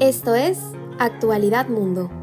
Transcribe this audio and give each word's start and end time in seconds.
Esto 0.00 0.34
es 0.34 0.58
Actualidad 0.98 1.68
Mundo. 1.68 2.19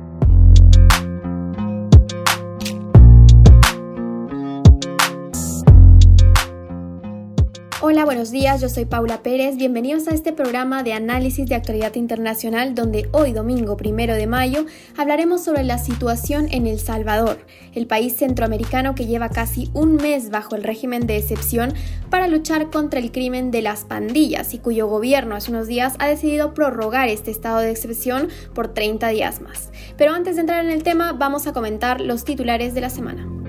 Hola, 7.90 8.04
buenos 8.04 8.32
días, 8.32 8.60
yo 8.60 8.68
soy 8.68 8.84
Paula 8.84 9.24
Pérez. 9.24 9.56
Bienvenidos 9.56 10.10
a 10.10 10.14
este 10.14 10.34
programa 10.34 10.84
de 10.84 10.92
análisis 10.92 11.48
de 11.48 11.56
actualidad 11.56 11.96
internacional 11.96 12.76
donde 12.76 13.08
hoy, 13.14 13.32
domingo 13.32 13.78
primero 13.78 14.14
de 14.14 14.28
mayo, 14.28 14.66
hablaremos 14.98 15.42
sobre 15.42 15.64
la 15.64 15.78
situación 15.78 16.50
en 16.52 16.68
El 16.68 16.80
Salvador, 16.80 17.38
el 17.74 17.88
país 17.88 18.14
centroamericano 18.18 18.94
que 18.94 19.06
lleva 19.06 19.30
casi 19.30 19.72
un 19.74 19.96
mes 19.96 20.32
bajo 20.32 20.58
el 20.58 20.66
régimen 20.66 21.08
de 21.08 21.16
excepción 21.16 21.76
para 22.10 22.28
luchar 22.28 22.70
contra 22.72 23.00
el 23.00 23.14
crimen 23.14 23.52
de 23.52 23.62
las 23.62 23.86
pandillas 23.86 24.54
y 24.54 24.60
cuyo 24.60 24.88
gobierno 24.88 25.38
hace 25.38 25.52
unos 25.52 25.68
días 25.68 25.94
ha 26.00 26.08
decidido 26.08 26.54
prorrogar 26.54 27.08
este 27.08 27.32
estado 27.32 27.60
de 27.60 27.72
excepción 27.72 28.28
por 28.54 28.74
30 28.74 29.08
días 29.08 29.40
más. 29.40 29.70
Pero 29.96 30.12
antes 30.12 30.36
de 30.36 30.42
entrar 30.42 30.66
en 30.66 30.72
el 30.72 30.84
tema, 30.84 31.14
vamos 31.14 31.48
a 31.48 31.54
comentar 31.54 32.02
los 32.02 32.26
titulares 32.26 32.74
de 32.74 32.82
la 32.82 32.90
semana. 32.90 33.47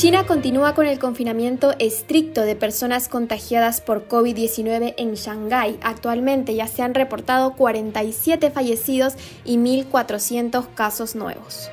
China 0.00 0.24
continúa 0.24 0.74
con 0.74 0.86
el 0.86 0.98
confinamiento 0.98 1.74
estricto 1.78 2.40
de 2.40 2.56
personas 2.56 3.06
contagiadas 3.06 3.82
por 3.82 4.08
COVID-19 4.08 4.94
en 4.96 5.12
Shanghái. 5.12 5.78
Actualmente 5.82 6.54
ya 6.54 6.66
se 6.68 6.80
han 6.80 6.94
reportado 6.94 7.52
47 7.52 8.50
fallecidos 8.50 9.16
y 9.44 9.58
1.400 9.58 10.68
casos 10.74 11.16
nuevos. 11.16 11.68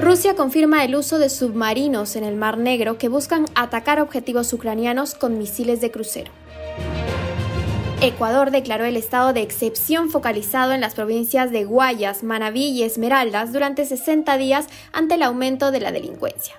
Rusia 0.00 0.36
confirma 0.36 0.84
el 0.84 0.94
uso 0.94 1.18
de 1.18 1.30
submarinos 1.30 2.14
en 2.14 2.22
el 2.22 2.36
Mar 2.36 2.58
Negro 2.58 2.96
que 2.96 3.08
buscan 3.08 3.46
atacar 3.56 4.00
objetivos 4.00 4.52
ucranianos 4.52 5.16
con 5.16 5.38
misiles 5.38 5.80
de 5.80 5.90
crucero. 5.90 6.30
Ecuador 8.02 8.50
declaró 8.50 8.84
el 8.84 8.96
estado 8.96 9.32
de 9.32 9.42
excepción 9.42 10.10
focalizado 10.10 10.72
en 10.72 10.80
las 10.80 10.94
provincias 10.94 11.52
de 11.52 11.64
Guayas, 11.64 12.24
Manabí 12.24 12.64
y 12.64 12.82
Esmeraldas 12.82 13.52
durante 13.52 13.84
60 13.84 14.36
días 14.38 14.66
ante 14.92 15.14
el 15.14 15.22
aumento 15.22 15.70
de 15.70 15.78
la 15.78 15.92
delincuencia. 15.92 16.56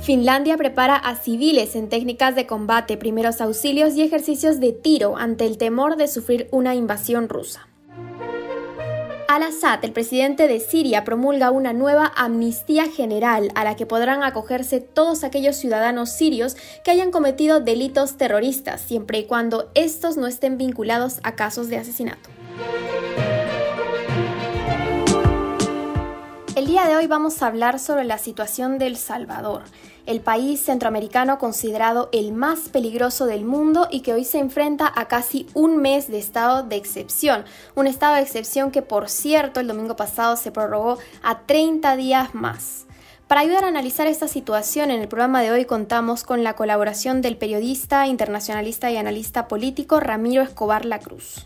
Finlandia 0.00 0.56
prepara 0.56 0.96
a 0.96 1.14
civiles 1.16 1.76
en 1.76 1.90
técnicas 1.90 2.34
de 2.34 2.46
combate, 2.46 2.96
primeros 2.96 3.42
auxilios 3.42 3.94
y 3.94 4.00
ejercicios 4.00 4.60
de 4.60 4.72
tiro 4.72 5.18
ante 5.18 5.44
el 5.44 5.58
temor 5.58 5.96
de 5.96 6.08
sufrir 6.08 6.48
una 6.52 6.74
invasión 6.74 7.28
rusa. 7.28 7.68
Al-Assad, 9.32 9.82
el 9.82 9.92
presidente 9.92 10.46
de 10.46 10.60
Siria, 10.60 11.04
promulga 11.04 11.50
una 11.50 11.72
nueva 11.72 12.12
amnistía 12.16 12.90
general 12.90 13.50
a 13.54 13.64
la 13.64 13.76
que 13.76 13.86
podrán 13.86 14.22
acogerse 14.22 14.80
todos 14.80 15.24
aquellos 15.24 15.56
ciudadanos 15.56 16.10
sirios 16.10 16.54
que 16.84 16.90
hayan 16.90 17.10
cometido 17.10 17.58
delitos 17.58 18.18
terroristas, 18.18 18.82
siempre 18.82 19.20
y 19.20 19.24
cuando 19.24 19.70
estos 19.74 20.18
no 20.18 20.26
estén 20.26 20.58
vinculados 20.58 21.18
a 21.22 21.34
casos 21.34 21.70
de 21.70 21.78
asesinato. 21.78 22.28
El 26.62 26.68
día 26.68 26.86
de 26.86 26.94
hoy 26.94 27.08
vamos 27.08 27.42
a 27.42 27.48
hablar 27.48 27.80
sobre 27.80 28.04
la 28.04 28.18
situación 28.18 28.78
del 28.78 28.96
Salvador 28.96 29.64
el 30.06 30.20
país 30.20 30.60
centroamericano 30.60 31.40
considerado 31.40 32.08
el 32.12 32.30
más 32.30 32.68
peligroso 32.68 33.26
del 33.26 33.44
mundo 33.44 33.88
y 33.90 34.02
que 34.02 34.12
hoy 34.12 34.24
se 34.24 34.38
enfrenta 34.38 34.92
a 34.94 35.08
casi 35.08 35.48
un 35.54 35.78
mes 35.78 36.06
de 36.06 36.20
estado 36.20 36.62
de 36.62 36.76
excepción. 36.76 37.44
Un 37.74 37.88
estado 37.88 38.14
de 38.14 38.22
excepción 38.22 38.70
que, 38.70 38.80
por 38.80 39.08
cierto, 39.08 39.58
el 39.58 39.66
domingo 39.66 39.96
pasado 39.96 40.36
se 40.36 40.52
prorrogó 40.52 40.98
a 41.24 41.40
30 41.40 41.96
días 41.96 42.32
más. 42.32 42.86
Para 43.26 43.40
ayudar 43.40 43.64
a 43.64 43.68
analizar 43.68 44.06
esta 44.06 44.28
situación, 44.28 44.92
en 44.92 45.00
el 45.00 45.08
programa 45.08 45.42
de 45.42 45.50
hoy 45.50 45.64
contamos 45.64 46.22
con 46.22 46.44
la 46.44 46.54
colaboración 46.54 47.22
del 47.22 47.36
periodista, 47.36 48.06
internacionalista 48.06 48.88
y 48.88 48.98
analista 48.98 49.48
político 49.48 49.98
Ramiro 49.98 50.42
Escobar 50.42 50.84
Lacruz. 50.84 51.44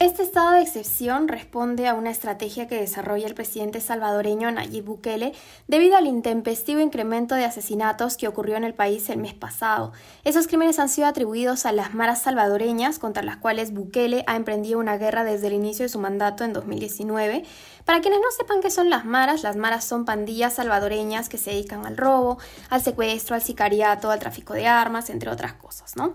Este 0.00 0.22
estado 0.22 0.52
de 0.52 0.62
excepción 0.62 1.26
responde 1.26 1.88
a 1.88 1.94
una 1.94 2.10
estrategia 2.10 2.68
que 2.68 2.78
desarrolla 2.78 3.26
el 3.26 3.34
presidente 3.34 3.80
salvadoreño 3.80 4.48
Nayib 4.48 4.84
Bukele 4.84 5.32
debido 5.66 5.96
al 5.96 6.06
intempestivo 6.06 6.78
incremento 6.78 7.34
de 7.34 7.44
asesinatos 7.44 8.16
que 8.16 8.28
ocurrió 8.28 8.56
en 8.56 8.62
el 8.62 8.74
país 8.74 9.10
el 9.10 9.18
mes 9.18 9.34
pasado. 9.34 9.90
Esos 10.22 10.46
crímenes 10.46 10.78
han 10.78 10.88
sido 10.88 11.08
atribuidos 11.08 11.66
a 11.66 11.72
las 11.72 11.94
maras 11.94 12.22
salvadoreñas 12.22 13.00
contra 13.00 13.24
las 13.24 13.38
cuales 13.38 13.72
Bukele 13.72 14.22
ha 14.28 14.36
emprendido 14.36 14.78
una 14.78 14.98
guerra 14.98 15.24
desde 15.24 15.48
el 15.48 15.54
inicio 15.54 15.84
de 15.84 15.88
su 15.88 15.98
mandato 15.98 16.44
en 16.44 16.52
2019. 16.52 17.44
Para 17.84 18.00
quienes 18.00 18.20
no 18.20 18.30
sepan 18.36 18.60
qué 18.60 18.70
son 18.70 18.90
las 18.90 19.04
maras, 19.04 19.42
las 19.42 19.56
maras 19.56 19.84
son 19.84 20.04
pandillas 20.04 20.54
salvadoreñas 20.54 21.28
que 21.28 21.38
se 21.38 21.50
dedican 21.50 21.84
al 21.86 21.96
robo, 21.96 22.38
al 22.70 22.82
secuestro, 22.82 23.34
al 23.34 23.42
sicariato, 23.42 24.12
al 24.12 24.20
tráfico 24.20 24.54
de 24.54 24.68
armas, 24.68 25.10
entre 25.10 25.28
otras 25.28 25.54
cosas, 25.54 25.96
¿no? 25.96 26.14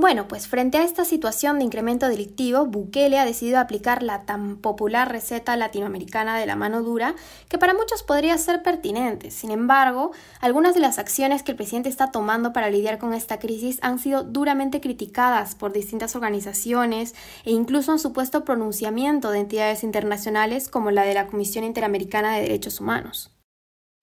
Bueno, 0.00 0.28
pues 0.28 0.46
frente 0.46 0.78
a 0.78 0.84
esta 0.84 1.04
situación 1.04 1.58
de 1.58 1.64
incremento 1.64 2.08
delictivo, 2.08 2.66
Bukele 2.66 3.18
ha 3.18 3.24
decidido 3.24 3.58
aplicar 3.58 4.04
la 4.04 4.24
tan 4.26 4.56
popular 4.58 5.10
receta 5.10 5.56
latinoamericana 5.56 6.38
de 6.38 6.46
la 6.46 6.54
mano 6.54 6.84
dura, 6.84 7.16
que 7.48 7.58
para 7.58 7.74
muchos 7.74 8.04
podría 8.04 8.38
ser 8.38 8.62
pertinente. 8.62 9.32
Sin 9.32 9.50
embargo, 9.50 10.12
algunas 10.40 10.74
de 10.74 10.80
las 10.82 11.00
acciones 11.00 11.42
que 11.42 11.50
el 11.50 11.56
presidente 11.56 11.88
está 11.88 12.12
tomando 12.12 12.52
para 12.52 12.70
lidiar 12.70 12.98
con 12.98 13.12
esta 13.12 13.40
crisis 13.40 13.80
han 13.82 13.98
sido 13.98 14.22
duramente 14.22 14.80
criticadas 14.80 15.56
por 15.56 15.72
distintas 15.72 16.14
organizaciones 16.14 17.16
e 17.44 17.50
incluso 17.50 17.90
han 17.90 17.98
supuesto 17.98 18.44
pronunciamiento 18.44 19.32
de 19.32 19.40
entidades 19.40 19.82
internacionales 19.82 20.68
como 20.68 20.92
la 20.92 21.02
de 21.02 21.14
la 21.14 21.26
Comisión 21.26 21.64
Interamericana 21.64 22.36
de 22.36 22.42
Derechos 22.42 22.80
Humanos. 22.80 23.36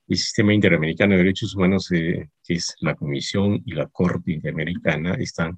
El 0.09 0.17
sistema 0.17 0.53
interamericano 0.53 1.13
de 1.13 1.19
derechos 1.19 1.55
humanos, 1.55 1.89
eh, 1.93 2.29
que 2.43 2.55
es 2.55 2.75
la 2.81 2.95
Comisión 2.95 3.61
y 3.65 3.75
la 3.75 3.87
Corte 3.87 4.33
Interamericana, 4.33 5.13
están 5.13 5.57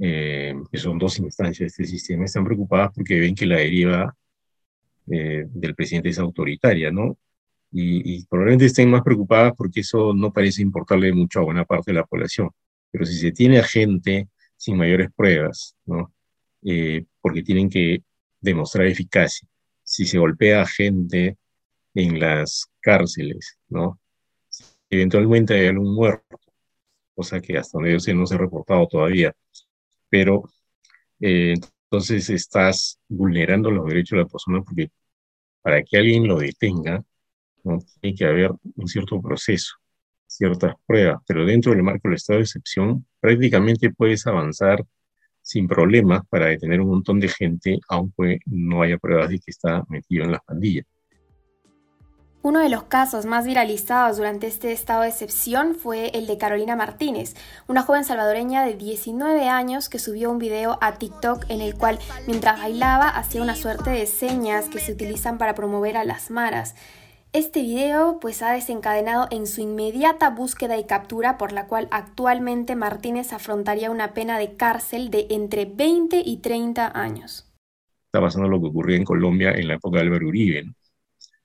eh, 0.00 0.54
que 0.70 0.78
son 0.78 0.98
dos 0.98 1.18
instancias 1.18 1.58
de 1.58 1.66
este 1.66 1.84
sistema, 1.84 2.24
están 2.24 2.44
preocupadas 2.44 2.90
porque 2.94 3.18
ven 3.20 3.34
que 3.34 3.46
la 3.46 3.56
deriva 3.56 4.14
eh, 5.10 5.44
del 5.48 5.74
presidente 5.74 6.08
es 6.08 6.18
autoritaria, 6.18 6.90
¿no? 6.90 7.18
Y, 7.76 8.24
probablemente 8.26 8.66
estén 8.66 8.88
más 8.90 9.02
preocupadas 9.02 9.52
porque 9.56 9.80
eso 9.80 10.14
no 10.14 10.32
parece 10.32 10.62
importarle 10.62 11.12
mucho 11.12 11.40
a 11.40 11.44
buena 11.44 11.64
parte 11.64 11.90
de 11.90 11.98
la 11.98 12.06
población. 12.06 12.50
Pero 12.90 13.04
si 13.04 13.18
se 13.18 13.32
tiene 13.32 13.58
a 13.58 13.64
gente 13.64 14.28
sin 14.56 14.76
mayores 14.76 15.10
pruebas, 15.14 15.76
¿no? 15.84 16.12
Eh, 16.62 17.04
porque 17.20 17.42
tienen 17.42 17.68
que 17.68 18.02
demostrar 18.40 18.86
eficacia. 18.86 19.48
Si 19.82 20.06
se 20.06 20.18
golpea 20.18 20.62
a 20.62 20.66
gente 20.66 21.36
en 21.94 22.20
las 22.20 22.66
cárceles, 22.80 23.58
¿no? 23.68 24.00
Eventualmente 24.90 25.54
hay 25.54 25.66
algún 25.68 25.94
muerto, 25.94 26.38
cosa 27.14 27.40
que 27.40 27.58
hasta 27.58 27.78
donde 27.78 27.92
yo 27.92 28.00
sé 28.00 28.14
no 28.14 28.26
se 28.26 28.36
ha 28.36 28.38
reportado 28.38 28.86
todavía 28.86 29.34
pero 30.14 30.44
eh, 31.18 31.54
entonces 31.90 32.30
estás 32.30 33.00
vulnerando 33.08 33.68
los 33.68 33.84
derechos 33.84 34.16
de 34.16 34.22
la 34.22 34.28
persona 34.28 34.62
porque 34.62 34.90
para 35.60 35.82
que 35.82 35.96
alguien 35.96 36.28
lo 36.28 36.38
detenga, 36.38 37.02
tiene 38.00 38.16
que 38.16 38.24
haber 38.24 38.52
un 38.76 38.86
cierto 38.86 39.20
proceso, 39.20 39.74
ciertas 40.28 40.74
pruebas, 40.86 41.20
pero 41.26 41.44
dentro 41.44 41.72
del 41.72 41.82
marco 41.82 42.06
del 42.06 42.14
estado 42.14 42.38
de 42.38 42.44
excepción 42.44 43.04
prácticamente 43.18 43.90
puedes 43.90 44.24
avanzar 44.28 44.84
sin 45.42 45.66
problemas 45.66 46.22
para 46.28 46.46
detener 46.46 46.80
un 46.80 46.90
montón 46.90 47.18
de 47.18 47.28
gente, 47.28 47.80
aunque 47.88 48.38
no 48.46 48.82
haya 48.82 48.98
pruebas 48.98 49.30
de 49.30 49.40
que 49.40 49.50
está 49.50 49.82
metido 49.88 50.22
en 50.24 50.30
las 50.30 50.44
pandillas. 50.44 50.86
Uno 52.44 52.58
de 52.58 52.68
los 52.68 52.82
casos 52.82 53.24
más 53.24 53.46
viralizados 53.46 54.18
durante 54.18 54.46
este 54.46 54.70
estado 54.70 55.00
de 55.00 55.08
excepción 55.08 55.74
fue 55.74 56.08
el 56.08 56.26
de 56.26 56.36
Carolina 56.36 56.76
Martínez, 56.76 57.34
una 57.68 57.80
joven 57.80 58.04
salvadoreña 58.04 58.66
de 58.66 58.74
19 58.74 59.48
años 59.48 59.88
que 59.88 59.98
subió 59.98 60.30
un 60.30 60.36
video 60.36 60.76
a 60.82 60.98
TikTok 60.98 61.46
en 61.48 61.62
el 61.62 61.74
cual 61.74 61.98
mientras 62.26 62.60
bailaba 62.60 63.08
hacía 63.08 63.40
una 63.40 63.56
suerte 63.56 63.88
de 63.88 64.04
señas 64.04 64.68
que 64.68 64.78
se 64.78 64.92
utilizan 64.92 65.38
para 65.38 65.54
promover 65.54 65.96
a 65.96 66.04
las 66.04 66.30
maras. 66.30 66.76
Este 67.32 67.62
video 67.62 68.18
pues 68.20 68.42
ha 68.42 68.52
desencadenado 68.52 69.26
en 69.30 69.46
su 69.46 69.62
inmediata 69.62 70.28
búsqueda 70.28 70.76
y 70.76 70.84
captura 70.84 71.38
por 71.38 71.50
la 71.50 71.66
cual 71.66 71.88
actualmente 71.92 72.76
Martínez 72.76 73.32
afrontaría 73.32 73.90
una 73.90 74.12
pena 74.12 74.38
de 74.38 74.54
cárcel 74.54 75.08
de 75.08 75.28
entre 75.30 75.64
20 75.64 76.20
y 76.22 76.36
30 76.42 76.92
años. 76.94 77.50
Está 78.12 78.20
pasando 78.20 78.50
lo 78.50 78.60
que 78.60 78.66
ocurrió 78.66 78.96
en 78.96 79.04
Colombia 79.04 79.52
en 79.52 79.66
la 79.66 79.76
época 79.76 79.96
de 79.96 80.02
Álvaro 80.02 80.28
Uribe, 80.28 80.74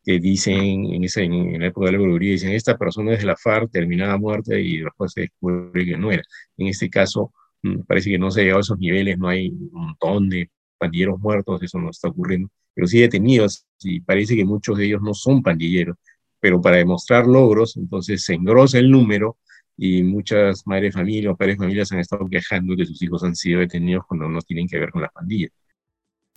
que 0.10 0.20
dicen 0.20 0.86
en, 0.92 1.04
esa, 1.04 1.22
en, 1.22 1.60
la 1.60 1.68
época 1.68 1.86
de 1.86 1.92
la 1.92 2.00
brujería, 2.00 2.32
dicen, 2.32 2.52
esta 2.54 2.76
persona 2.78 3.14
es 3.14 3.20
de 3.20 3.26
la 3.28 3.36
FARC, 3.38 3.72
terminada 3.72 4.18
muerta 4.18 4.58
y 4.58 4.80
después 4.80 5.12
se 5.14 5.22
descubre 5.22 5.86
que 5.86 5.98
no 5.98 6.12
era. 6.12 6.24
En 6.58 6.68
este 6.68 6.90
caso, 6.90 7.32
mm, 7.62 7.82
parece 7.82 8.10
que 8.10 8.18
no 8.18 8.32
se 8.32 8.42
ha 8.42 8.44
llegado 8.44 8.58
a 8.60 8.62
esos 8.62 8.80
niveles, 8.80 9.20
no 9.20 9.28
hay 9.28 9.50
un 9.50 9.70
montón 9.72 10.30
de 10.30 10.50
pandilleros 10.80 11.20
muertos, 11.20 11.62
eso 11.62 11.78
no 11.78 11.92
está 11.92 12.08
ocurriendo, 12.08 12.50
pero 12.74 12.88
sí 12.88 13.00
detenidos, 13.00 13.68
y 13.84 14.02
parece 14.02 14.36
que 14.36 14.46
muchos 14.46 14.80
de 14.80 14.86
ellos 14.86 15.02
no 15.04 15.14
son 15.14 15.44
pandilleros, 15.44 15.96
pero 16.40 16.60
para 16.60 16.78
demostrar 16.78 17.28
logros, 17.28 17.78
entonces 17.78 18.24
se 18.24 18.34
engrosa 18.34 18.80
el 18.80 18.90
número 18.90 19.38
y 19.78 20.02
muchas 20.02 20.66
madres 20.66 20.94
de 20.96 21.00
familia 21.00 21.32
o 21.32 21.38
padres 21.38 21.58
de 21.58 21.66
familia 21.66 21.86
se 21.86 21.94
han 21.96 22.02
estado 22.02 22.28
quejando 22.28 22.76
que 22.76 22.86
sus 22.86 23.00
hijos 23.04 23.24
han 23.24 23.36
sido 23.36 23.60
detenidos 23.60 24.06
cuando 24.08 24.28
no 24.28 24.42
tienen 24.42 24.68
que 24.68 24.80
ver 24.80 24.90
con 24.90 25.04
las 25.04 25.12
pandillas. 25.14 25.52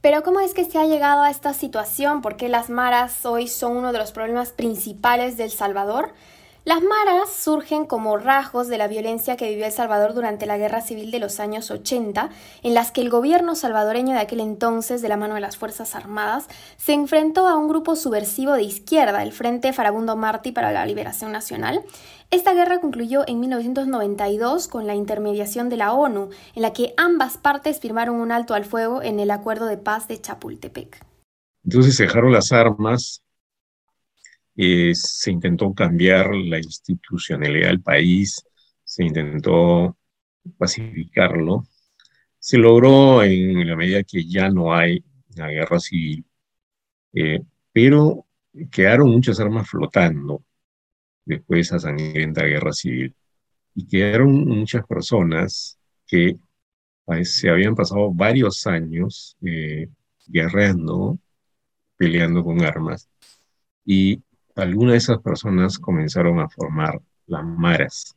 Pero 0.03 0.25
¿cómo 0.25 0.41
es 0.41 0.53
que 0.53 0.65
se 0.65 0.79
ha 0.79 0.85
llegado 0.85 1.23
a 1.23 1.31
esta 1.31 1.55
situación? 1.55 2.23
¿Por 2.23 2.37
qué 2.37 2.49
las 2.49 2.71
maras 2.71 3.25
hoy 3.25 3.47
son 3.47 3.77
uno 3.77 3.93
de 3.93 4.01
los 4.01 4.11
problemas 4.11 4.51
principales 4.51 5.37
del 5.37 5.53
Salvador? 5.53 6.13
Las 6.65 6.81
maras 6.81 7.35
surgen 7.35 7.87
como 7.87 8.17
rasgos 8.19 8.69
de 8.69 8.79
la 8.79 8.87
violencia 8.87 9.37
que 9.37 9.49
vivió 9.49 9.67
El 9.67 9.73
Salvador 9.73 10.15
durante 10.15 10.47
la 10.47 10.59
Guerra 10.59 10.81
Civil 10.81 11.11
de 11.11 11.19
los 11.19 11.41
años 11.41 11.73
80, 11.73 12.31
en 12.63 12.75
las 12.75 12.93
que 12.93 13.01
el 13.01 13.11
gobierno 13.11 13.57
salvadoreño 13.57 14.15
de 14.15 14.21
aquel 14.21 14.39
entonces, 14.39 15.03
de 15.03 15.09
la 15.09 15.17
mano 15.17 15.35
de 15.35 15.41
las 15.41 15.57
Fuerzas 15.57 15.97
Armadas, 15.97 16.47
se 16.77 16.93
enfrentó 16.93 17.49
a 17.49 17.57
un 17.57 17.67
grupo 17.67 17.97
subversivo 17.97 18.53
de 18.53 18.63
izquierda, 18.63 19.25
el 19.25 19.33
Frente 19.33 19.73
Farabundo 19.73 20.15
Martí 20.15 20.53
para 20.53 20.71
la 20.71 20.87
Liberación 20.87 21.33
Nacional. 21.33 21.83
Esta 22.31 22.55
guerra 22.55 22.79
concluyó 22.81 23.25
en 23.27 23.41
1992 23.41 24.69
con 24.69 24.87
la 24.87 24.95
intermediación 24.95 25.69
de 25.69 25.79
la 25.79 25.93
ONU, 25.93 26.31
en 26.55 26.63
la 26.63 26.73
que 26.73 26.95
ambas 26.97 27.39
partes 27.39 27.81
firmaron 27.81 28.21
un 28.21 28.31
alto 28.31 28.55
al 28.55 28.65
fuego 28.65 29.03
en 29.03 29.19
el 29.19 29.33
Acuerdo 29.33 29.67
de 29.67 29.79
Paz 29.79 30.07
de 30.07 30.21
Chapultepec. 30.21 31.05
Entonces 31.65 31.97
se 31.97 32.05
dejaron 32.05 32.31
las 32.31 32.53
armas 32.53 33.21
eh, 34.57 34.93
se 34.95 35.31
intentó 35.31 35.73
cambiar 35.75 36.35
la 36.35 36.59
institucionalidad 36.59 37.69
del 37.69 37.83
país, 37.83 38.45
se 38.85 39.05
intentó 39.05 39.97
pacificarlo. 40.59 41.65
Se 42.39 42.59
logró 42.59 43.23
en 43.23 43.67
la 43.69 43.77
medida 43.77 44.03
que 44.03 44.25
ya 44.27 44.51
no 44.51 44.75
hay 44.75 45.05
una 45.37 45.49
guerra 45.49 45.79
civil, 45.81 46.25
eh, 47.15 47.41
pero 47.73 48.27
quedaron 48.71 49.11
muchas 49.11 49.41
armas 49.41 49.69
flotando 49.69 50.45
después 51.25 51.59
de 51.59 51.61
esa 51.63 51.79
sangrienta 51.79 52.45
guerra 52.45 52.73
civil. 52.73 53.15
Y 53.75 53.87
quedaron 53.87 54.45
muchas 54.47 54.87
personas 54.87 55.79
que 56.07 56.37
pues, 57.05 57.37
se 57.37 57.51
habían 57.51 57.75
pasado 57.75 58.13
varios 58.13 58.67
años 58.67 59.37
eh, 59.43 59.89
guerreando, 60.27 61.19
peleando 61.97 62.45
con 62.45 62.63
armas, 62.65 63.09
y 63.85 64.23
algunas 64.57 64.93
de 64.93 64.99
esas 64.99 65.19
personas 65.19 65.79
comenzaron 65.79 66.41
a 66.41 66.49
formar 66.49 67.01
las 67.27 67.45
maras. 67.45 68.17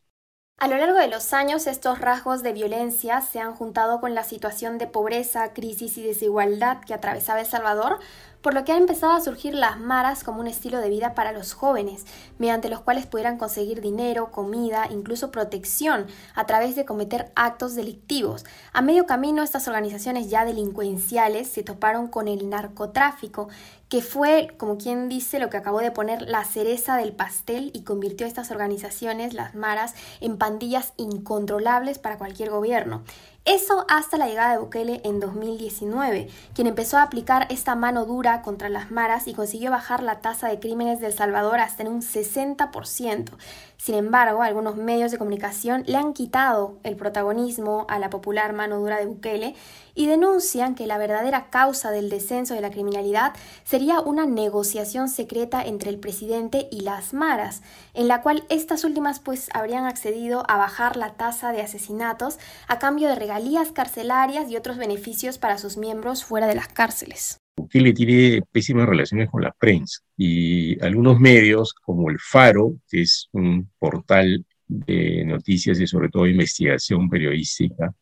A 0.58 0.70
lo 0.70 0.78
largo 0.78 0.98
de 0.98 1.10
los 1.10 1.34
años, 1.34 1.68
estos 1.68 2.00
rasgos 2.00 2.42
de 2.42 2.54
violencia 2.54 3.20
se 3.20 3.42
han 3.42 3.54
juntado 3.54 4.00
con 4.00 4.16
la 4.16 4.24
situación 4.24 4.78
de 4.78 4.88
pobreza, 4.88 5.52
crisis 5.52 5.98
y 5.98 6.04
desigualdad 6.04 6.80
que 6.80 6.94
atravesaba 6.94 7.42
El 7.42 7.46
Salvador, 7.46 8.00
por 8.42 8.54
lo 8.54 8.64
que 8.64 8.72
han 8.72 8.78
empezado 8.78 9.12
a 9.14 9.22
surgir 9.22 9.54
las 9.54 9.80
maras 9.80 10.24
como 10.24 10.40
un 10.40 10.48
estilo 10.48 10.80
de 10.80 10.88
vida 10.88 11.14
para 11.14 11.34
los 11.34 11.54
jóvenes, 11.54 12.06
mediante 12.38 12.70
los 12.70 12.80
cuales 12.80 13.06
pudieran 13.06 13.38
conseguir 13.38 13.82
dinero, 13.82 14.32
comida, 14.32 14.88
incluso 14.90 15.30
protección, 15.30 16.06
a 16.36 16.46
través 16.46 16.78
de 16.78 16.86
cometer 16.86 17.34
actos 17.36 17.76
delictivos. 17.76 18.46
A 18.72 18.82
medio 18.82 19.06
camino, 19.08 19.44
estas 19.44 19.68
organizaciones 19.68 20.30
ya 20.30 20.46
delincuenciales 20.46 21.50
se 21.50 21.64
toparon 21.64 22.08
con 22.08 22.30
el 22.30 22.48
narcotráfico, 22.50 23.50
que 23.96 24.02
fue, 24.02 24.50
como 24.58 24.78
quien 24.78 25.08
dice, 25.08 25.40
lo 25.40 25.50
que 25.50 25.56
acabó 25.56 25.80
de 25.80 25.90
poner 25.90 26.24
la 26.24 26.44
cereza 26.44 26.98
del 26.98 27.14
pastel 27.14 27.72
y 27.74 27.84
convirtió 27.84 28.26
a 28.26 28.28
estas 28.28 28.52
organizaciones, 28.52 29.34
las 29.34 29.56
maras, 29.56 29.94
en 30.20 30.38
pandillas 30.38 30.92
incontrolables 30.98 31.98
para 31.98 32.18
cualquier 32.18 32.50
gobierno. 32.50 33.04
Eso 33.46 33.86
hasta 33.88 34.18
la 34.18 34.28
llegada 34.28 34.52
de 34.52 34.58
Bukele 34.58 35.00
en 35.06 35.22
2019, 35.22 36.28
quien 36.54 36.68
empezó 36.68 36.98
a 36.98 37.04
aplicar 37.04 37.48
esta 37.50 37.76
mano 37.76 38.06
dura 38.06 38.42
contra 38.42 38.68
las 38.68 38.92
maras 38.92 39.28
y 39.28 39.34
consiguió 39.34 39.72
bajar 39.72 40.04
la 40.04 40.20
tasa 40.20 40.50
de 40.50 40.60
crímenes 40.60 41.00
del 41.00 41.14
Salvador 41.14 41.60
hasta 41.60 41.84
en 41.84 41.90
un 41.90 42.02
60%. 42.02 43.30
Sin 43.78 43.96
embargo, 43.96 44.42
algunos 44.42 44.78
medios 44.78 45.12
de 45.12 45.20
comunicación 45.20 45.84
le 45.86 45.96
han 45.96 46.14
quitado 46.14 46.80
el 46.84 46.96
protagonismo 46.98 47.86
a 47.88 48.00
la 48.00 48.10
popular 48.10 48.52
mano 48.52 48.80
dura 48.80 48.98
de 48.98 49.06
Bukele 49.06 49.56
y 49.96 50.08
denuncian 50.08 50.76
que 50.76 50.86
la 50.86 50.98
verdadera 50.98 51.50
causa 51.50 51.92
del 51.92 52.10
descenso 52.10 52.54
de 52.54 52.62
la 52.62 52.70
criminalidad 52.70 53.34
sería 53.64 54.02
una 54.02 54.26
negociación 54.26 55.10
secreta 55.10 55.64
entre 55.66 55.90
el 55.90 55.98
presidente 55.98 56.68
y 56.72 56.82
las 56.82 57.14
maras, 57.14 57.64
en 57.94 58.08
la 58.08 58.22
cual 58.22 58.44
estas 58.50 58.84
últimas 58.84 59.20
pues 59.20 59.50
habrían 59.54 59.86
accedido 59.86 60.44
a 60.50 60.58
bajar 60.58 60.98
la 60.98 61.14
tasa 61.14 61.52
de 61.52 61.62
asesinatos 61.62 62.38
a 62.68 62.78
cambio 62.78 63.08
de 63.08 63.16
regalías 63.16 63.72
carcelarias 63.72 64.50
y 64.52 64.58
otros 64.58 64.78
beneficios 64.78 65.38
para 65.38 65.58
sus 65.58 65.78
miembros 65.78 66.24
fuera 66.24 66.48
de 66.48 66.56
las 66.56 66.68
cárceles. 66.68 67.40
Bukele 67.58 67.94
tiene 67.94 68.42
pésimas 68.52 68.88
relaciones 68.88 69.30
con 69.30 69.42
la 69.42 69.52
prensa 69.52 70.02
y 70.18 70.80
algunos 70.84 71.20
medios 71.20 71.74
como 71.74 72.10
el 72.10 72.20
Faro, 72.20 72.76
que 72.90 73.04
es 73.04 73.30
un 73.32 73.72
portal 73.80 74.46
de 74.68 75.24
noticias 75.26 75.80
y 75.80 75.88
sobre 75.88 76.10
todo 76.10 76.28
investigación 76.28 77.10
periodística, 77.10 77.94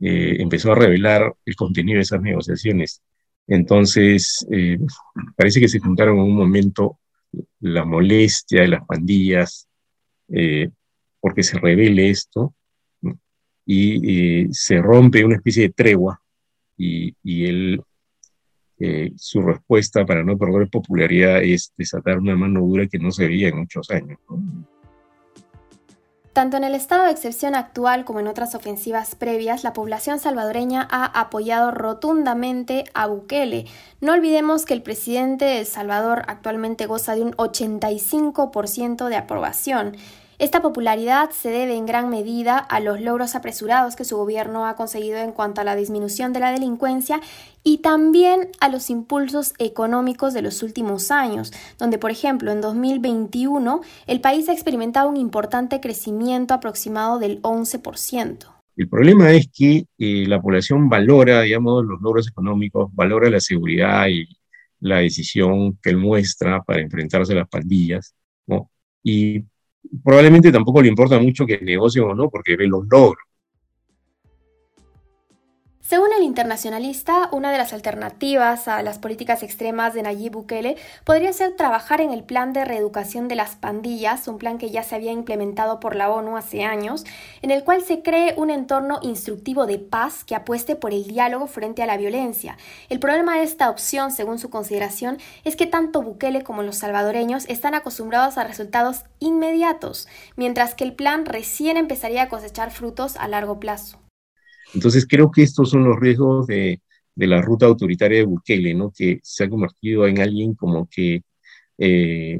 eh, 0.00 0.36
empezó 0.40 0.72
a 0.72 0.76
revelar 0.76 1.34
el 1.44 1.56
contenido 1.56 1.96
de 1.96 2.02
esas 2.02 2.20
negociaciones. 2.20 3.02
Entonces, 3.46 4.46
eh, 4.50 4.78
parece 5.36 5.60
que 5.60 5.68
se 5.68 5.78
juntaron 5.78 6.16
en 6.16 6.24
un 6.24 6.36
momento 6.36 6.98
la 7.60 7.84
molestia 7.84 8.62
de 8.62 8.68
las 8.68 8.84
pandillas 8.86 9.68
eh, 10.28 10.70
porque 11.20 11.42
se 11.42 11.58
revele 11.58 12.10
esto 12.10 12.54
y 13.66 14.46
se 14.52 14.80
rompe 14.80 15.24
una 15.24 15.36
especie 15.36 15.64
de 15.64 15.70
tregua 15.70 16.20
y, 16.76 17.14
y 17.22 17.46
él 17.46 17.82
su 19.16 19.40
respuesta 19.40 20.04
para 20.04 20.22
no 20.22 20.36
perder 20.36 20.68
popularidad 20.68 21.42
es 21.42 21.72
desatar 21.78 22.18
una 22.18 22.36
mano 22.36 22.60
dura 22.60 22.86
que 22.86 22.98
no 22.98 23.10
se 23.10 23.26
veía 23.26 23.48
en 23.48 23.60
muchos 23.60 23.90
años. 23.90 24.18
Tanto 26.34 26.56
en 26.56 26.64
el 26.64 26.74
estado 26.74 27.04
de 27.04 27.12
excepción 27.12 27.54
actual 27.54 28.04
como 28.04 28.18
en 28.18 28.26
otras 28.26 28.56
ofensivas 28.56 29.14
previas, 29.14 29.62
la 29.62 29.72
población 29.72 30.18
salvadoreña 30.18 30.88
ha 30.90 31.04
apoyado 31.20 31.70
rotundamente 31.70 32.86
a 32.92 33.06
Bukele. 33.06 33.66
No 34.00 34.14
olvidemos 34.14 34.66
que 34.66 34.74
el 34.74 34.82
presidente 34.82 35.44
de 35.44 35.60
El 35.60 35.66
Salvador 35.66 36.24
actualmente 36.26 36.86
goza 36.86 37.14
de 37.14 37.22
un 37.22 37.36
85% 37.36 39.06
de 39.06 39.16
aprobación. 39.16 39.96
Esta 40.44 40.60
popularidad 40.60 41.30
se 41.30 41.48
debe 41.48 41.74
en 41.74 41.86
gran 41.86 42.10
medida 42.10 42.58
a 42.58 42.78
los 42.78 43.00
logros 43.00 43.34
apresurados 43.34 43.96
que 43.96 44.04
su 44.04 44.18
gobierno 44.18 44.66
ha 44.66 44.76
conseguido 44.76 45.16
en 45.16 45.32
cuanto 45.32 45.62
a 45.62 45.64
la 45.64 45.74
disminución 45.74 46.34
de 46.34 46.40
la 46.40 46.52
delincuencia 46.52 47.22
y 47.62 47.78
también 47.78 48.48
a 48.60 48.68
los 48.68 48.90
impulsos 48.90 49.54
económicos 49.58 50.34
de 50.34 50.42
los 50.42 50.62
últimos 50.62 51.10
años, 51.10 51.50
donde 51.78 51.96
por 51.96 52.10
ejemplo 52.10 52.52
en 52.52 52.60
2021 52.60 53.80
el 54.06 54.20
país 54.20 54.46
ha 54.50 54.52
experimentado 54.52 55.08
un 55.08 55.16
importante 55.16 55.80
crecimiento 55.80 56.52
aproximado 56.52 57.18
del 57.18 57.40
11%. 57.40 58.46
El 58.76 58.88
problema 58.90 59.32
es 59.32 59.48
que 59.50 59.86
eh, 59.96 60.26
la 60.28 60.42
población 60.42 60.90
valora, 60.90 61.40
digamos, 61.40 61.86
los 61.86 62.02
logros 62.02 62.28
económicos, 62.28 62.90
valora 62.94 63.30
la 63.30 63.40
seguridad 63.40 64.08
y 64.08 64.28
la 64.80 64.98
decisión 64.98 65.78
que 65.82 65.88
él 65.88 65.96
muestra 65.96 66.62
para 66.62 66.82
enfrentarse 66.82 67.32
a 67.32 67.36
las 67.36 67.48
pandillas, 67.48 68.14
¿no? 68.46 68.70
Y 69.02 69.44
probablemente 70.02 70.52
tampoco 70.52 70.82
le 70.82 70.88
importa 70.88 71.18
mucho 71.18 71.46
que 71.46 71.60
negocien 71.60 72.04
o 72.04 72.14
no, 72.14 72.30
porque 72.30 72.56
ve 72.56 72.66
los 72.66 72.84
logros. 72.90 73.24
Según 75.86 76.14
el 76.16 76.22
internacionalista, 76.22 77.28
una 77.30 77.52
de 77.52 77.58
las 77.58 77.74
alternativas 77.74 78.68
a 78.68 78.82
las 78.82 78.98
políticas 78.98 79.42
extremas 79.42 79.92
de 79.92 80.02
Nayib 80.02 80.32
Bukele 80.32 80.78
podría 81.04 81.30
ser 81.34 81.56
trabajar 81.56 82.00
en 82.00 82.10
el 82.10 82.24
plan 82.24 82.54
de 82.54 82.64
reeducación 82.64 83.28
de 83.28 83.34
las 83.34 83.56
pandillas, 83.56 84.26
un 84.26 84.38
plan 84.38 84.56
que 84.56 84.70
ya 84.70 84.82
se 84.82 84.94
había 84.94 85.12
implementado 85.12 85.80
por 85.80 85.94
la 85.94 86.10
ONU 86.10 86.38
hace 86.38 86.64
años, 86.64 87.04
en 87.42 87.50
el 87.50 87.64
cual 87.64 87.82
se 87.82 88.00
cree 88.00 88.32
un 88.38 88.48
entorno 88.48 88.98
instructivo 89.02 89.66
de 89.66 89.78
paz 89.78 90.24
que 90.24 90.34
apueste 90.34 90.74
por 90.74 90.94
el 90.94 91.04
diálogo 91.04 91.46
frente 91.48 91.82
a 91.82 91.86
la 91.86 91.98
violencia. 91.98 92.56
El 92.88 92.98
problema 92.98 93.36
de 93.36 93.42
esta 93.42 93.68
opción, 93.68 94.10
según 94.10 94.38
su 94.38 94.48
consideración, 94.48 95.18
es 95.44 95.54
que 95.54 95.66
tanto 95.66 96.00
Bukele 96.00 96.44
como 96.44 96.62
los 96.62 96.78
salvadoreños 96.78 97.44
están 97.50 97.74
acostumbrados 97.74 98.38
a 98.38 98.44
resultados 98.44 99.02
inmediatos, 99.18 100.08
mientras 100.34 100.74
que 100.74 100.84
el 100.84 100.94
plan 100.94 101.26
recién 101.26 101.76
empezaría 101.76 102.22
a 102.22 102.28
cosechar 102.30 102.70
frutos 102.70 103.16
a 103.18 103.28
largo 103.28 103.60
plazo. 103.60 104.03
Entonces 104.74 105.06
creo 105.06 105.30
que 105.30 105.42
estos 105.42 105.70
son 105.70 105.84
los 105.84 105.98
riesgos 105.98 106.46
de, 106.46 106.80
la 107.16 107.40
ruta 107.40 107.66
autoritaria 107.66 108.18
de 108.18 108.24
Bukele, 108.24 108.74
¿no? 108.74 108.92
que 108.94 109.20
se 109.22 109.44
ha 109.44 109.48
convertido 109.48 110.06
en 110.06 110.20
alguien 110.20 110.54
como 110.54 110.88
que, 110.90 111.22
eh, 111.78 112.38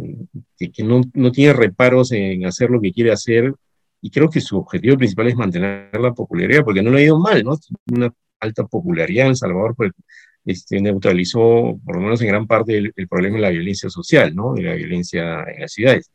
que, 0.58 0.82
no, 0.82 1.00
no, 1.14 1.32
tiene 1.32 1.52
reparos 1.52 2.12
en 2.12 2.44
hacer 2.46 2.70
lo 2.70 2.80
que 2.80 2.92
quiere 2.92 3.12
hacer 3.12 3.54
y 4.00 4.10
creo 4.10 4.28
que 4.28 4.40
su 4.40 4.58
objetivo 4.58 4.96
principal 4.98 5.28
es 5.28 5.36
mantener 5.36 5.88
la 5.98 6.12
popularidad, 6.12 6.64
porque 6.64 6.82
no 6.82 6.90
le 6.90 6.98
ha 6.98 7.04
ido 7.04 7.18
mal, 7.18 7.42
¿no? 7.42 7.58
Una 7.90 8.12
alta 8.38 8.64
popularidad 8.66 9.28
en 9.28 9.36
Salvador, 9.36 9.74
pues, 9.76 9.92
este, 10.44 10.80
neutralizó, 10.80 11.80
por 11.84 11.96
lo 11.96 12.02
menos 12.02 12.20
en 12.20 12.28
gran 12.28 12.46
parte, 12.46 12.76
el, 12.76 12.92
el 12.94 13.08
problema 13.08 13.36
de 13.36 13.42
la 13.42 13.50
violencia 13.50 13.88
social, 13.88 14.34
¿no? 14.34 14.52
De 14.54 14.62
la 14.62 14.74
violencia 14.74 15.44
en 15.44 15.62
las 15.62 15.72
ciudades. 15.72 16.10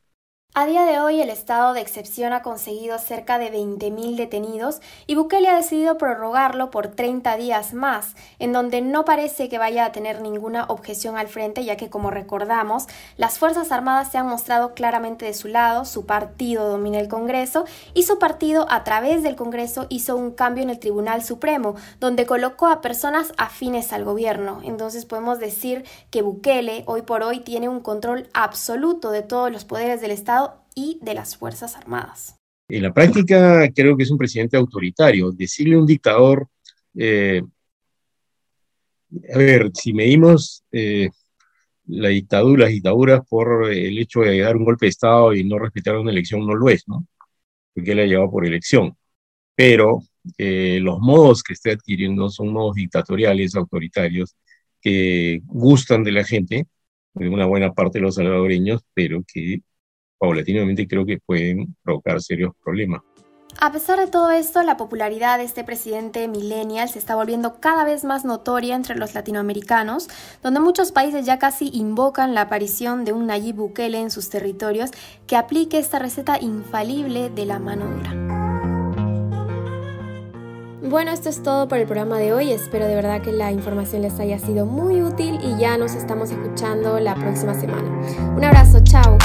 A 0.59 0.65
día 0.65 0.83
de 0.83 0.99
hoy 0.99 1.21
el 1.21 1.29
estado 1.29 1.71
de 1.71 1.79
excepción 1.79 2.33
ha 2.33 2.41
conseguido 2.41 2.99
cerca 2.99 3.39
de 3.39 3.49
20.000 3.49 4.17
detenidos 4.17 4.81
y 5.07 5.15
Bukele 5.15 5.47
ha 5.47 5.55
decidido 5.55 5.97
prorrogarlo 5.97 6.69
por 6.69 6.89
30 6.89 7.37
días 7.37 7.73
más, 7.73 8.13
en 8.39 8.51
donde 8.51 8.81
no 8.81 9.05
parece 9.05 9.47
que 9.47 9.57
vaya 9.57 9.85
a 9.85 9.93
tener 9.93 10.19
ninguna 10.21 10.65
objeción 10.65 11.15
al 11.15 11.29
frente, 11.29 11.63
ya 11.63 11.77
que 11.77 11.89
como 11.89 12.11
recordamos, 12.11 12.87
las 13.15 13.39
Fuerzas 13.39 13.71
Armadas 13.71 14.11
se 14.11 14.17
han 14.17 14.27
mostrado 14.27 14.73
claramente 14.73 15.23
de 15.23 15.33
su 15.33 15.47
lado, 15.47 15.85
su 15.85 16.05
partido 16.05 16.67
domina 16.67 16.99
el 16.99 17.07
Congreso 17.07 17.63
y 17.93 18.03
su 18.03 18.19
partido 18.19 18.67
a 18.69 18.83
través 18.83 19.23
del 19.23 19.37
Congreso 19.37 19.85
hizo 19.87 20.17
un 20.17 20.31
cambio 20.31 20.65
en 20.65 20.71
el 20.71 20.79
Tribunal 20.79 21.23
Supremo, 21.23 21.75
donde 22.01 22.25
colocó 22.25 22.67
a 22.67 22.81
personas 22.81 23.31
afines 23.37 23.93
al 23.93 24.03
gobierno. 24.03 24.59
Entonces 24.65 25.05
podemos 25.05 25.39
decir 25.39 25.85
que 26.09 26.21
Bukele 26.21 26.83
hoy 26.85 27.03
por 27.03 27.23
hoy 27.23 27.39
tiene 27.39 27.69
un 27.69 27.79
control 27.79 28.27
absoluto 28.33 29.11
de 29.11 29.21
todos 29.21 29.49
los 29.53 29.63
poderes 29.63 30.01
del 30.01 30.11
Estado 30.11 30.48
y 30.79 30.97
de 31.01 31.13
las 31.13 31.35
Fuerzas 31.35 31.75
Armadas. 31.75 32.37
En 32.69 32.83
la 32.83 32.93
práctica 32.93 33.69
creo 33.75 33.97
que 33.97 34.03
es 34.03 34.11
un 34.11 34.17
presidente 34.17 34.55
autoritario. 34.55 35.31
Decirle 35.31 35.75
a 35.75 35.79
un 35.79 35.85
dictador, 35.85 36.47
eh, 36.95 37.41
a 39.33 39.37
ver, 39.37 39.71
si 39.73 39.91
medimos 39.91 40.63
eh, 40.71 41.09
la 41.87 42.09
dictadura, 42.09 42.65
las 42.65 42.71
dictaduras 42.71 43.21
por 43.27 43.71
el 43.71 43.97
hecho 43.97 44.21
de 44.21 44.39
dar 44.39 44.55
un 44.55 44.65
golpe 44.65 44.85
de 44.85 44.91
Estado 44.91 45.33
y 45.33 45.43
no 45.43 45.59
respetar 45.59 45.97
una 45.97 46.11
elección, 46.11 46.45
no 46.45 46.55
lo 46.55 46.69
es, 46.69 46.87
¿no? 46.87 47.05
Porque 47.73 47.91
él 47.91 47.99
ha 47.99 48.05
llevado 48.05 48.31
por 48.31 48.45
elección. 48.45 48.95
Pero 49.55 50.03
eh, 50.37 50.79
los 50.81 50.99
modos 50.99 51.43
que 51.43 51.53
está 51.53 51.71
adquiriendo 51.71 52.29
son 52.29 52.53
modos 52.53 52.75
dictatoriales, 52.75 53.55
autoritarios, 53.55 54.35
que 54.81 55.41
gustan 55.45 56.03
de 56.03 56.11
la 56.13 56.23
gente, 56.23 56.67
de 57.15 57.29
una 57.29 57.45
buena 57.45 57.73
parte 57.73 57.99
de 57.99 58.03
los 58.03 58.15
salvadoreños, 58.15 58.81
pero 58.93 59.23
que 59.27 59.61
paulatinamente 60.19 60.87
creo 60.87 61.05
que 61.05 61.17
pueden 61.25 61.75
provocar 61.83 62.21
serios 62.21 62.51
problemas. 62.63 63.01
A 63.61 63.71
pesar 63.73 63.99
de 63.99 64.07
todo 64.07 64.31
esto, 64.31 64.63
la 64.63 64.77
popularidad 64.77 65.37
de 65.37 65.43
este 65.43 65.65
presidente 65.65 66.27
millennial 66.29 66.87
se 66.87 66.99
está 66.99 67.15
volviendo 67.15 67.59
cada 67.59 67.83
vez 67.83 68.05
más 68.05 68.23
notoria 68.23 68.75
entre 68.75 68.95
los 68.95 69.15
latinoamericanos, 69.15 70.07
donde 70.41 70.61
muchos 70.61 70.93
países 70.93 71.25
ya 71.25 71.39
casi 71.39 71.69
invocan 71.73 72.33
la 72.33 72.41
aparición 72.41 73.03
de 73.03 73.11
un 73.11 73.27
Nayib 73.27 73.55
Bukele 73.55 73.99
en 73.99 74.11
sus 74.11 74.29
territorios 74.29 74.91
que 75.27 75.35
aplique 75.35 75.77
esta 75.77 75.99
receta 75.99 76.39
infalible 76.39 77.29
de 77.29 77.45
la 77.45 77.59
mano 77.59 77.85
dura. 77.85 78.39
Bueno, 80.89 81.11
esto 81.11 81.29
es 81.29 81.43
todo 81.43 81.67
por 81.67 81.77
el 81.77 81.85
programa 81.85 82.17
de 82.17 82.33
hoy. 82.33 82.51
Espero 82.51 82.87
de 82.87 82.95
verdad 82.95 83.21
que 83.21 83.31
la 83.31 83.51
información 83.51 84.01
les 84.01 84.19
haya 84.19 84.39
sido 84.39 84.65
muy 84.65 85.03
útil 85.03 85.37
y 85.43 85.59
ya 85.59 85.77
nos 85.77 85.93
estamos 85.93 86.31
escuchando 86.31 86.99
la 86.99 87.13
próxima 87.13 87.53
semana. 87.53 87.89
Un 88.35 88.43
abrazo, 88.43 88.79
chao. 88.83 89.18